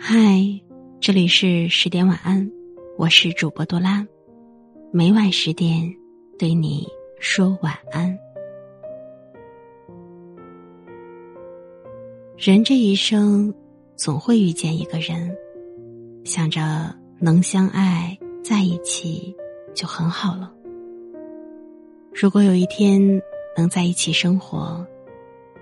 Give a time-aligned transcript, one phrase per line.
[0.00, 0.16] 嗨，
[1.00, 2.48] 这里是十点晚安，
[2.96, 4.06] 我是主播多拉，
[4.92, 5.92] 每晚十点
[6.38, 6.86] 对你
[7.18, 8.16] 说晚安。
[12.36, 13.52] 人这一生
[13.96, 15.36] 总会遇见一个人，
[16.24, 19.34] 想着能相爱在一起
[19.74, 20.52] 就很好了。
[22.14, 23.20] 如果有一天
[23.56, 24.86] 能在一起生活，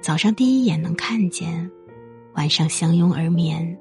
[0.02, 1.70] 早上第一眼能看见，
[2.34, 3.76] 晚上相拥而眠。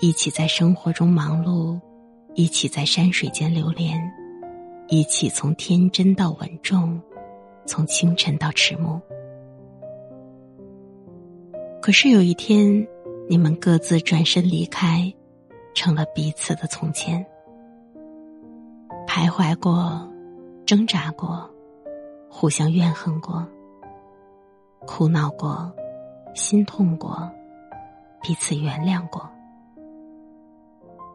[0.00, 1.76] 一起在生活中忙碌，
[2.34, 4.00] 一起在山水间流连，
[4.86, 7.00] 一起从天真到稳重，
[7.66, 9.00] 从清晨到迟暮。
[11.82, 12.86] 可是有一天，
[13.28, 15.12] 你们各自转身离开，
[15.74, 17.26] 成了彼此的从前。
[19.04, 20.08] 徘徊过，
[20.64, 21.50] 挣扎过，
[22.30, 23.44] 互相怨恨过，
[24.86, 25.74] 哭闹过，
[26.36, 27.28] 心痛过，
[28.22, 29.28] 彼此原谅过。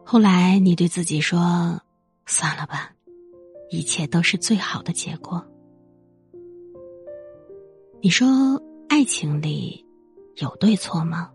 [0.06, 1.82] 后来，你对自己说
[2.28, 2.92] ：“算了吧，
[3.70, 5.44] 一切都是最好的结果。”
[8.00, 8.28] 你说，
[8.90, 9.84] 爱情里
[10.36, 11.32] 有对错吗？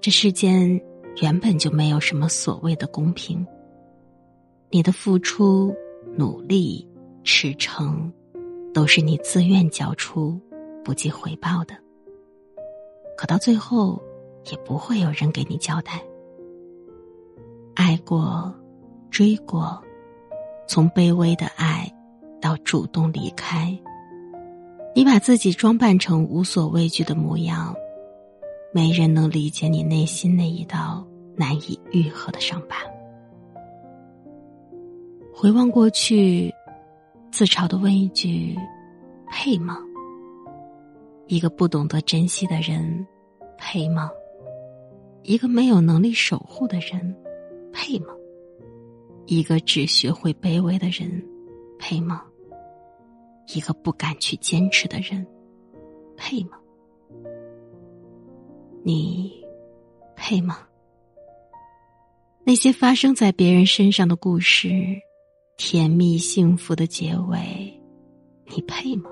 [0.00, 0.80] 这世间
[1.22, 3.46] 原本就没有什么所谓的公平。
[4.70, 5.74] 你的付出、
[6.16, 6.86] 努力、
[7.22, 8.12] 赤诚，
[8.74, 10.38] 都是你自愿交出、
[10.84, 11.74] 不计回报的。
[13.16, 14.02] 可到最后，
[14.50, 16.02] 也不会有人给你交代。
[17.74, 18.52] 爱过，
[19.10, 19.80] 追过，
[20.66, 21.90] 从卑微的爱
[22.40, 23.76] 到主动离开，
[24.94, 27.74] 你把自己装扮成无所畏惧的模样，
[28.72, 32.76] 没人能理解你内心那一道难以愈合的伤疤。
[35.32, 36.52] 回望过去，
[37.30, 38.58] 自嘲的问一句：
[39.30, 39.78] 配吗？
[41.28, 43.06] 一个不懂得珍惜的人，
[43.56, 44.10] 配吗？
[45.22, 47.14] 一个没有能力守护的人。
[47.72, 48.14] 配吗？
[49.26, 51.24] 一个只学会卑微的人，
[51.78, 52.24] 配吗？
[53.54, 55.26] 一个不敢去坚持的人，
[56.16, 56.58] 配吗？
[58.82, 59.44] 你
[60.16, 60.58] 配吗？
[62.44, 64.68] 那些发生在别人身上的故事，
[65.56, 67.38] 甜蜜幸福的结尾，
[68.46, 69.10] 你配吗？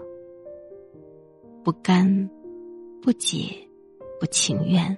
[1.62, 2.28] 不甘，
[3.02, 3.54] 不解，
[4.18, 4.96] 不情愿。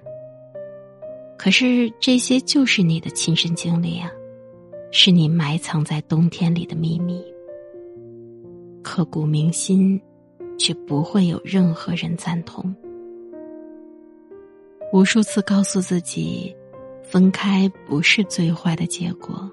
[1.43, 4.11] 可是这些就是你的亲身经历啊，
[4.91, 7.19] 是你埋藏在冬天里的秘密，
[8.83, 9.99] 刻骨铭心，
[10.55, 12.63] 却不会有任何人赞同。
[14.93, 16.55] 无数次告诉自己，
[17.01, 19.49] 分开不是最坏的结果，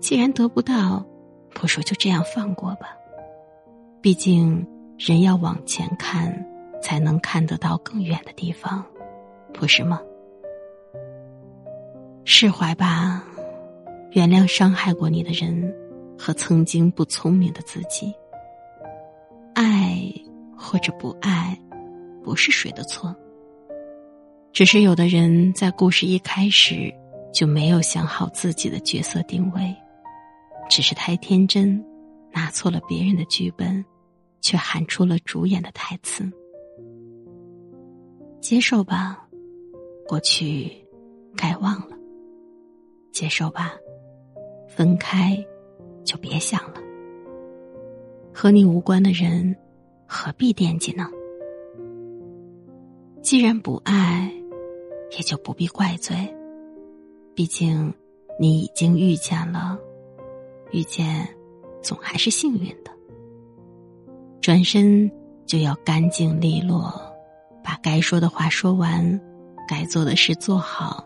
[0.00, 1.04] 既然得不到，
[1.52, 2.96] 不如就这样放过吧。
[4.00, 6.34] 毕竟人要往前看，
[6.80, 8.82] 才能看得到更远的地方，
[9.52, 10.00] 不是吗？
[12.28, 13.24] 释怀吧，
[14.10, 15.72] 原谅伤害过你的人
[16.18, 18.12] 和曾经不聪明的自己。
[19.54, 20.12] 爱
[20.58, 21.56] 或者不爱，
[22.24, 23.14] 不是谁的错。
[24.52, 26.92] 只是有的人在故事一开始
[27.32, 29.72] 就没有想好自己的角色定位，
[30.68, 31.80] 只是太天真，
[32.32, 33.84] 拿错了别人的剧本，
[34.40, 36.28] 却喊出了主演的台词。
[38.40, 39.28] 接受吧，
[40.08, 40.68] 过去
[41.36, 41.95] 该忘了。
[43.16, 43.72] 接受吧，
[44.68, 45.42] 分开
[46.04, 46.74] 就别想了。
[48.30, 49.56] 和你无关的人，
[50.06, 51.08] 何必惦记呢？
[53.22, 54.30] 既然不爱，
[55.12, 56.14] 也就不必怪罪。
[57.34, 57.90] 毕竟
[58.38, 59.78] 你已经遇见了，
[60.70, 61.26] 遇见
[61.82, 62.90] 总还是幸运的。
[64.42, 65.10] 转身
[65.46, 66.92] 就要干净利落，
[67.64, 69.18] 把该说的话说完，
[69.66, 71.02] 该做的事做好，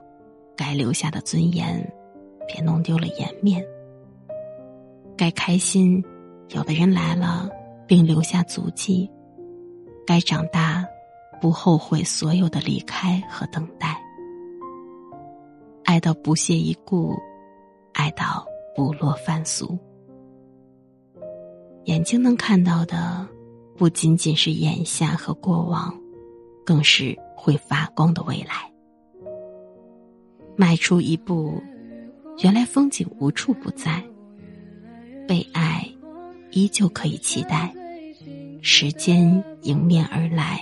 [0.57, 1.81] 该留下的尊严。
[2.51, 3.65] 别弄丢了颜面。
[5.17, 6.03] 该开心，
[6.49, 7.49] 有的人来了，
[7.87, 9.09] 并留下足迹；
[10.07, 10.85] 该长大，
[11.41, 13.97] 不后悔所有的离开和等待。
[15.85, 17.15] 爱到不屑一顾，
[17.93, 19.79] 爱到不落凡俗。
[21.85, 23.27] 眼睛能看到的，
[23.77, 25.95] 不仅仅是眼下和过往，
[26.65, 28.73] 更是会发光的未来。
[30.57, 31.61] 迈出一步。
[32.43, 34.03] 原来风景无处不在，
[35.29, 35.87] 被爱
[36.53, 37.71] 依旧可以期待。
[38.63, 40.61] 时间迎面而来，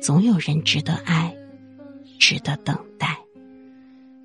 [0.00, 1.34] 总有人值得爱，
[2.20, 3.18] 值得等待。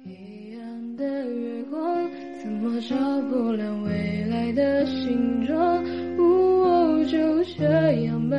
[0.05, 1.03] 一样的
[1.33, 2.09] 月光，
[2.43, 2.95] 怎么照
[3.29, 5.83] 不亮未来的形状？
[6.17, 7.63] 呜，就这
[8.03, 8.37] 样吧，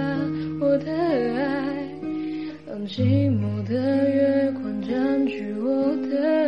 [0.61, 1.89] 我的爱，
[2.69, 6.42] 让寂寞的月光占据我的